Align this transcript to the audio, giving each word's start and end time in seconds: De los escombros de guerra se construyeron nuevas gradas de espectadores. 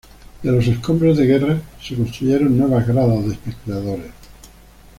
De 0.41 0.51
los 0.51 0.65
escombros 0.67 1.15
de 1.15 1.27
guerra 1.27 1.61
se 1.79 1.93
construyeron 1.93 2.57
nuevas 2.57 2.87
gradas 2.87 3.23
de 3.23 3.33
espectadores. 3.33 4.11